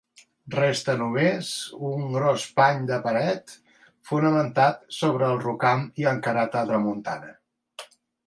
Resta 0.53 0.93
només 1.01 1.49
un 1.89 2.07
gros 2.15 2.45
pany 2.59 2.81
de 2.91 2.97
paret, 3.03 3.53
fonamentat 4.11 4.83
sobre 5.01 5.29
el 5.35 5.39
rocam 5.45 5.85
i 6.05 6.09
encarat 6.15 6.57
a 6.63 6.67
tramuntana. 6.73 7.33